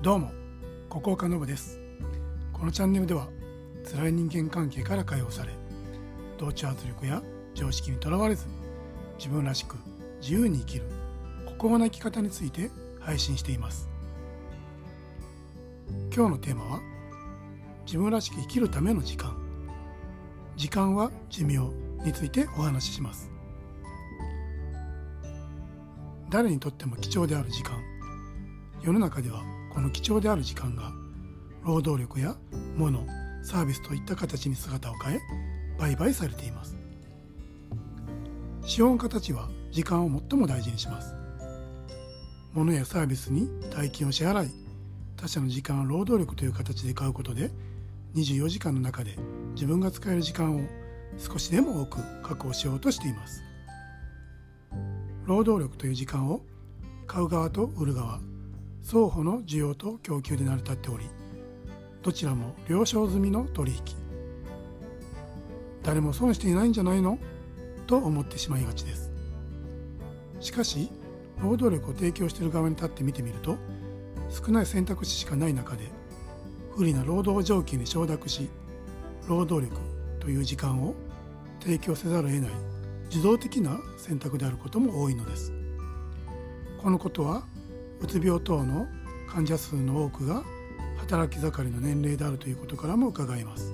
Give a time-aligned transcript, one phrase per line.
[0.00, 0.30] どうも、
[0.88, 1.80] ここ岡信です。
[2.52, 3.26] このチャンネルでは、
[3.90, 5.50] 辛い人間関係から解放され、
[6.38, 7.20] 同調圧力や
[7.52, 8.46] 常識にとらわれず、
[9.18, 9.74] 自分らしく
[10.20, 10.84] 自由に生きる、
[11.46, 13.88] 孤高な生き方について配信しています。
[16.14, 16.80] 今日のテーマは、
[17.84, 19.36] 自分らしく生きるための時間。
[20.54, 21.58] 時間は寿命
[22.04, 23.32] についてお話しします。
[26.30, 27.82] 誰にとっても貴重である時間。
[28.80, 30.90] 世の中ではこの貴重である時間が
[31.62, 32.34] 労働力や
[32.76, 33.06] 物
[33.44, 35.20] サービスといった形に姿を変え
[35.78, 36.76] 売買されています。
[38.66, 41.14] 資本家たちは時間を最も大事にします。
[42.54, 44.50] 物やサービスに代金を支払い
[45.16, 47.52] 他者の時間を労働力という形で買うことで
[48.16, 49.14] 24時間の中で
[49.54, 50.62] 自分が使える時間を
[51.18, 53.44] 少しでも多く確保しようとしています。
[55.24, 56.40] 労働力という時間を
[57.06, 58.18] 買う側と売る側
[58.90, 61.04] 双方の需要と供給で成り立っており
[62.02, 63.78] どちらも了承済みの取引。
[65.82, 67.18] 誰も損していないんじゃないの？
[67.86, 69.12] と思ってしまいがちです。
[70.40, 70.88] しかし
[71.38, 73.58] 労働力を提供している側に立って見てみると
[74.30, 75.84] 少ない選択肢しかない中で
[76.74, 78.48] 不利な労働条件に承諾し
[79.28, 79.78] 労働力
[80.18, 80.94] という時間を
[81.60, 82.50] 提供せざるを得ない
[83.10, 85.52] 受動的な選択であることも多いのです。
[86.80, 87.42] このことは
[88.00, 88.86] うつ病等の
[89.28, 90.42] 患者数の多くが
[90.98, 93.72] 働き盛りの年齢であるということからも伺えます。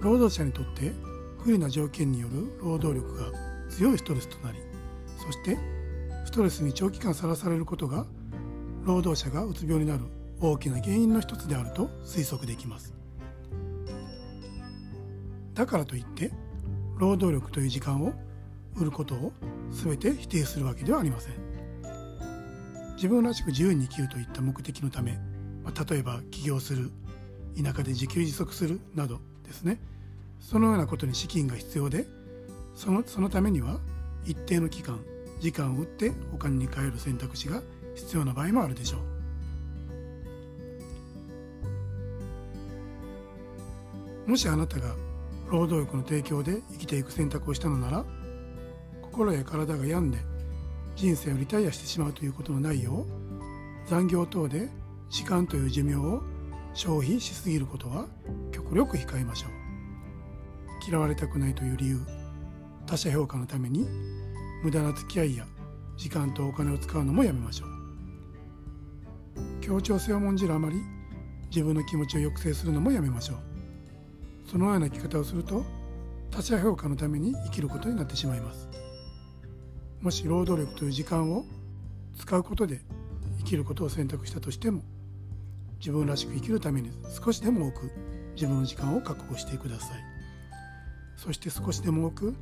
[0.00, 0.92] 労働者にとって
[1.38, 3.32] 不利な条件による労働力が
[3.70, 4.58] 強いストレスとなり
[5.16, 5.58] そして
[6.26, 8.06] ストレスに長期間さらされることが
[8.84, 10.04] 労働者がうつ病になる
[10.40, 12.92] 大きな原因の一つであると推測できます。
[15.54, 16.32] だからといって
[16.98, 18.12] 労働力という時間を
[18.76, 19.32] 売ることを
[19.70, 21.53] 全て否定するわけではありません。
[22.94, 25.18] 自分らしく自由に生きるといった目的のため、
[25.62, 26.90] まあ、例えば起業する
[27.60, 29.80] 田舎で自給自足するなどですね。
[30.40, 32.06] そのようなことに資金が必要で
[32.74, 33.80] そのそのためには
[34.24, 35.00] 一定の期間
[35.40, 37.62] 時間を売ってお金に換える選択肢が
[37.94, 38.98] 必要な場合もあるでしょ
[44.26, 44.30] う。
[44.30, 44.94] もしあなたが
[45.50, 48.04] 労働力の提供で生きていく選択をしたのなら
[49.02, 50.18] 心や体が病んで
[50.96, 53.04] 人生をリタイアしてしまうということのないよ
[53.86, 54.68] う残業等で
[55.10, 56.22] 時間という寿命を
[56.72, 58.06] 消費しすぎることは
[58.52, 59.50] 極力控えましょう。
[60.88, 62.00] 嫌われたくないという理由
[62.86, 63.88] 他者評価のために
[64.62, 65.46] 無駄な付き合いや
[65.96, 67.68] 時間とお金を使うのもやめましょう。
[69.60, 70.76] 協調性を重んじるあまり
[71.50, 73.38] 自分の気持ちを抑制するのもやめましょう。
[74.50, 75.64] そのような生き方をすると
[76.30, 78.83] 他者評価のために生きることになってしまいます。
[80.04, 81.46] もし労働力という時間を
[82.18, 82.82] 使うことで
[83.38, 84.82] 生きることを選択したとしても
[85.78, 86.90] 自分らしく生きるために
[87.24, 87.90] 少しでも多く
[88.34, 89.98] 自分の時間を確保してください。
[91.16, 92.34] そして少しでも多く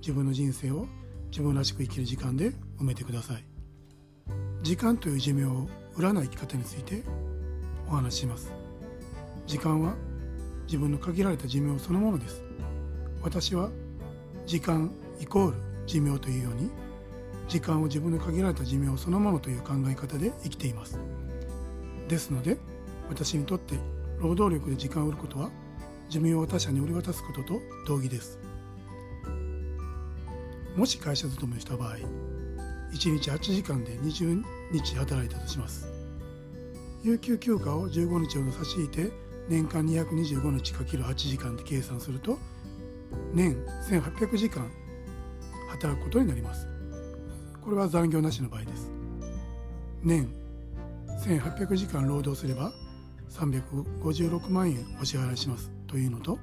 [0.00, 0.86] 自分の人生を
[1.30, 3.44] 自分らしく生きる時間で埋めてください。
[4.62, 7.02] 時間という寿命を売らない生き方について
[7.86, 8.50] お話しします。
[9.46, 9.94] 時間は
[10.64, 12.42] 自分の限られた寿命そのものです。
[13.22, 13.68] 私は
[14.46, 15.56] 時間イコール
[15.86, 16.79] 寿命というように
[17.50, 21.00] 時間を自分の限られた寿命そのものという考え方で生きています。
[22.08, 22.58] ですので
[23.08, 23.74] 私にとって
[24.20, 25.50] 労働力で時間を売ることは
[26.08, 28.38] 寿命を他者に売り渡すことと同義です。
[30.76, 31.96] もし会社勤めをした場合
[32.92, 35.88] 1日8時間で20日働いたとします。
[37.02, 39.10] 有給休暇を15日ほど差し引いて
[39.48, 42.38] 年間225日 ×8 時間で計算すると
[43.34, 43.56] 年
[43.88, 44.70] 1800時間
[45.70, 46.69] 働くことになります。
[47.62, 48.90] これは残業なしの場合です。
[50.02, 50.28] 年
[51.24, 52.72] 1800時間労働すれば
[53.28, 55.70] 356万円お支払いします。
[55.86, 56.38] というのと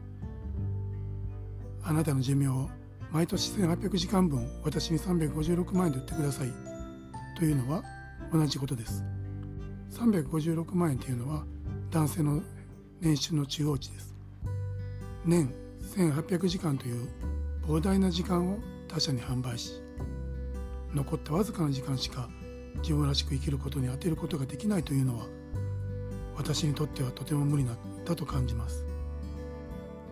[1.83, 2.69] あなたの寿命を
[3.11, 6.51] 毎年1800時間分私に356万円で売ってください。
[7.37, 7.83] というのは
[8.31, 9.03] 同じことです。
[9.91, 11.43] 356万円というのは
[11.89, 12.41] 男性の
[12.99, 14.13] 年収の中央値です。
[15.25, 15.51] 年
[15.95, 17.09] 1800時間という
[17.65, 19.81] 膨大な時間を他者に販売し
[20.93, 22.29] 残ったわずかな時間しか
[22.81, 25.25] 自分らしく生きることに充てることができないというのは
[26.35, 28.85] 私にとってはとても無理なだと感じます。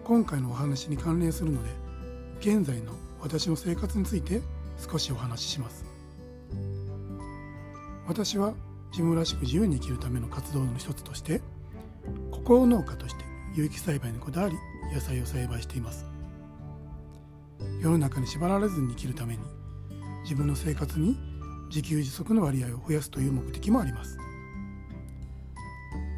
[0.03, 1.69] 今回のお話に関連するので
[2.39, 2.91] 現在の
[3.21, 4.41] 私の生活について
[4.77, 5.85] 少しお話しします。
[8.07, 8.53] 私は
[8.91, 11.41] 自分らしく自由に生きるための活動の一つとして
[12.31, 13.23] 孤高農家として
[13.55, 14.55] 有機栽培にこだわり
[14.93, 16.05] 野菜を栽培しています。
[17.81, 19.43] 世の中に縛られずに生きるために
[20.25, 21.17] 自分の生活に
[21.69, 24.17] 自給自足の割合を増やすという目的もあります。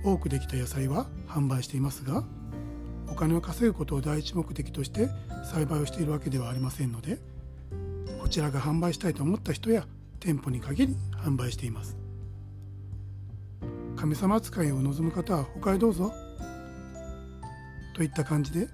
[0.03, 2.23] 多くできた野菜は販売していますが
[3.09, 5.09] お金を稼ぐことを第一目的として
[5.51, 7.19] 栽培をしているわけではありませんので
[8.21, 9.85] こちらが販売したいと思った人や
[10.21, 11.97] 店舗に限り販売しています。
[13.97, 16.13] 神様扱いを望む方は他へどうぞ
[17.95, 18.69] といった感じで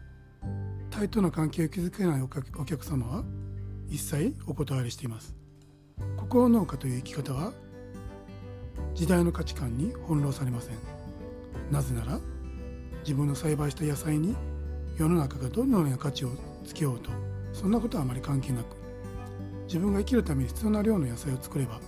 [0.92, 3.24] 対等な関係を築けないお客様は
[3.94, 5.36] 一切お断りしています。
[6.18, 7.54] 心農家という生き方は
[8.96, 10.78] 時代の価値観に翻弄されません。
[11.70, 12.20] なぜなら
[13.04, 14.36] 自分の栽培した野菜に
[14.98, 16.32] 世の中がどのような価値を
[16.66, 17.12] つけようと
[17.54, 18.76] そんなことはあまり関係なく
[19.68, 21.80] 自分が生きるために必要な量の野菜を作れば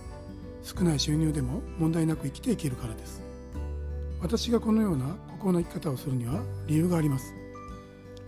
[0.62, 3.20] 少ない収入でも問題なく生きていけるからです。
[4.20, 5.06] 私がこのような
[5.40, 7.34] 孤高な生き方をするには理由があります。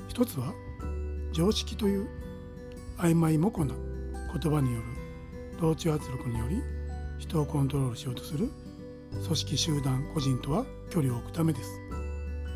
[0.08, 0.52] 一つは
[1.30, 2.17] 常識という
[2.98, 3.74] 曖昧模糊な
[4.32, 4.84] 言葉による
[5.60, 6.62] 同調圧力により
[7.18, 8.50] 人をコントロールしようとする
[9.24, 11.80] 組織集団個人とは距離を置くためです。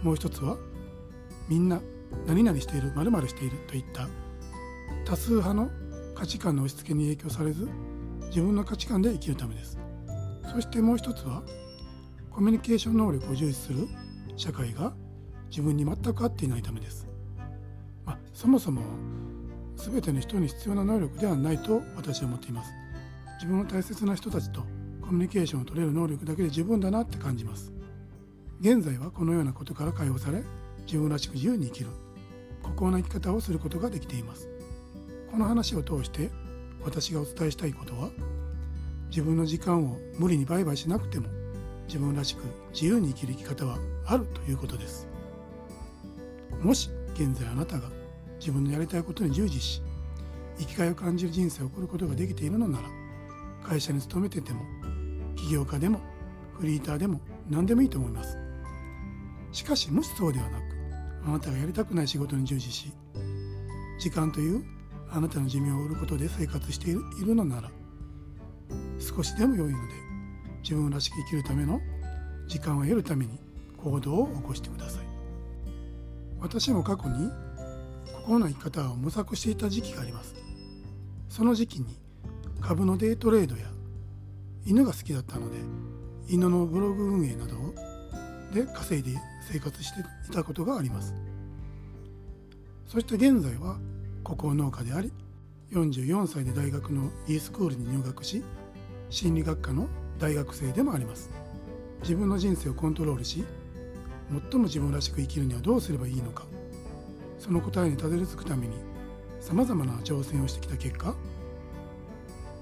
[0.02, 0.56] もう一つは
[1.48, 1.80] みんな
[2.26, 4.08] 何々している〇〇しているといった
[5.04, 5.70] 多数派の
[6.14, 7.68] 価値観の押し付けに影響されず
[8.26, 9.78] 自分の価値観で生きるためです。
[10.52, 11.42] そしてもう一つは
[12.30, 13.88] コミュニケーション能力を重視する
[14.36, 14.92] 社会が
[15.50, 17.06] 自分に全く合っていないためです、
[18.04, 18.82] まあ、そもそも
[19.76, 22.72] 全ての人に必要な能力ではないと私は思っています。
[23.36, 24.62] 自分の大切な人たちと
[25.00, 27.72] コミュニケーションを取れる能力だけで十分だなって感じます。
[28.60, 30.42] 現在はこのようなことから解放され
[30.86, 31.90] 自分らしく自由に生きる。
[32.62, 34.48] 孤高な生き方をすることができています。
[35.30, 36.30] この話を通して
[36.84, 38.10] 私がお伝えしたいことは
[39.08, 41.28] 自分の時間を無理に売買しなくても
[41.86, 42.42] 自分らしく
[42.72, 45.08] 自由に生きる生き方はあるということです。
[46.60, 47.88] もし現在あなたが
[48.42, 49.80] 自分のやりたいことに従事し
[50.58, 52.88] 生きがいを感じる人生を送ることができているのなら
[53.62, 54.62] 会社に勤めてても
[55.36, 56.00] 起業家でも
[56.58, 58.36] フリーターでも何でもいいと思います。
[59.52, 60.62] しかしもしそうではなく
[61.24, 62.92] あなたがやりたくない仕事に従事し
[64.00, 64.64] 時間という
[65.10, 66.94] あなたの寿命を売ることで生活してい
[67.24, 67.70] るのなら
[68.98, 69.94] 少しでも良いので
[70.62, 71.80] 自分らしく生きるための
[72.48, 73.38] 時間を得るために
[73.76, 75.06] 行動を起こしてください。
[76.40, 77.30] 私も過去に
[78.12, 80.34] 心の生き方を模索していた時期があります。
[81.28, 81.98] その時期に
[82.60, 83.66] 株のデイトレードや
[84.64, 85.56] 犬が好きだったので
[86.28, 87.56] 犬のブログ運営など
[88.52, 89.18] で稼いで
[89.50, 91.14] 生活していたことがあります。
[92.86, 93.78] そして現在は
[94.22, 95.12] 孤高農家であり
[95.72, 98.42] 44歳で大学の e スクールに入学し
[99.08, 99.88] 心理学科の
[100.18, 101.30] 大学生でもあります。
[102.02, 103.44] 自分の人生をコントロールし
[104.50, 106.44] 最も自分らしく生きるにはどうすればいいのか。
[107.42, 108.76] その答えにたどり着くために
[109.40, 111.12] さまざまな挑戦をしてきた結果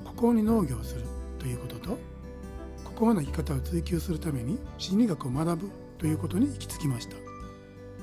[0.07, 1.05] 孤高に農業をする
[1.39, 1.99] ということと
[2.85, 7.17] 孤高な生き方を追求するために心理学を学ぶということに行き着きました。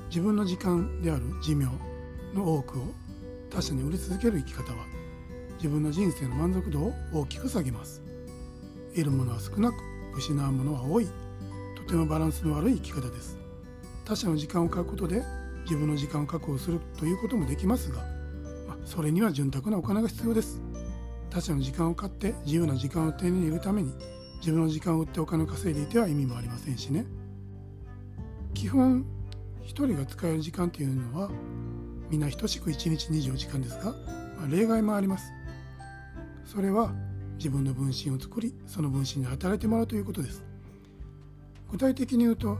[0.09, 1.65] 自分の時間である寿命
[2.35, 2.83] の多くを
[3.49, 4.85] 他者に売り続ける生き方は
[5.55, 8.03] 自分の人生の満足度を大きく下げます。
[8.93, 9.75] 得るものは少なく
[10.15, 11.07] 失うものは多い。
[11.75, 13.39] とてもバランスの悪い生き方です。
[14.05, 15.23] 他者の時間を買うことで
[15.67, 17.97] 自分の時間を確保するということもできますが、
[18.67, 20.61] まあ、それには潤沢なお金が必要です。
[21.29, 23.93] 他者の時間を買って自由な時間を手に入れるために
[24.39, 27.05] 自分の時間を売ってお金を稼いでいては意味もありませんしね。
[28.53, 29.05] 基本
[29.63, 31.29] 1人が使える時間というのは
[32.09, 33.91] 皆等しく1日24時間ですが、
[34.37, 35.33] まあ、例外もあります。
[36.45, 36.93] それは
[37.37, 40.45] 自分の分身を作りその分身に働いてもらうということです。
[41.69, 42.57] 具体的に言うと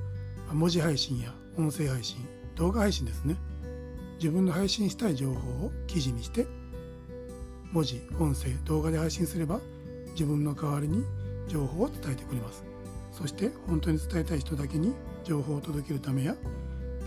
[0.52, 3.36] 文字配信や音声配信動画配信ですね。
[4.18, 6.48] 自分の配信したい情報を記事にして
[7.72, 9.60] 文字音声動画で配信すれば
[10.14, 11.04] 自分の代わりに
[11.48, 12.66] 情報を伝えてくれます。
[13.12, 16.36] そして本当に伝えたい人だけに情報を届けるためや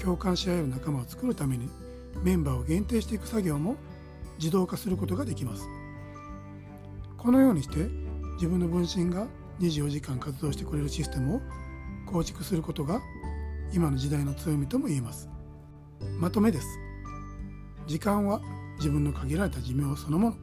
[0.01, 1.69] 共感し合える仲間を作るために
[2.23, 3.77] メンバーを限定していく作業も
[4.39, 5.67] 自動化することができます。
[7.19, 7.89] このようにして
[8.35, 9.27] 自分の分身が
[9.61, 11.41] 24時間活動してくれるシステムを
[12.07, 13.01] 構築することが
[13.73, 15.29] 今の時代の強みとも言えます。
[16.19, 16.67] まとめです。
[17.87, 18.41] 時間は
[18.79, 20.37] 自分の限られた寿命そのもの。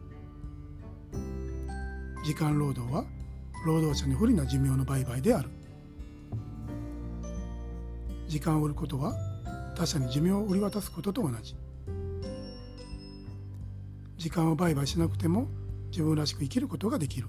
[2.24, 3.06] 時間労働は
[3.66, 5.50] 労働者に不利な寿命の売買である。
[8.28, 9.14] 時間を売ることは
[9.76, 11.56] 他者に寿命を売り渡すことと同じ。
[14.18, 15.48] 時間を売買しなくても
[15.90, 17.28] 自分らしく生きることができる。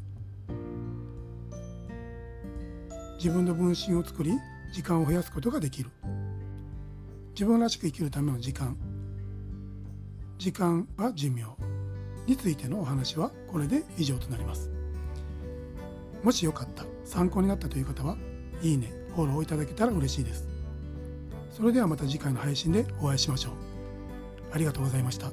[3.18, 4.32] 自分の分身を作り
[4.72, 5.90] 時間を増やすことができる。
[7.38, 8.76] 自分らしく生きるための時間。
[10.38, 11.44] 時間は寿命。
[12.26, 14.72] についてのお話はこれで以上となります。
[16.24, 16.84] もしよかった。
[17.04, 18.16] 参考になったという方は
[18.60, 18.92] いいね。
[19.14, 20.48] フォローいただけたら嬉しいです。
[21.52, 23.52] それではまた次回の配信でお会いしましょう。
[24.52, 25.30] ありがとうございました。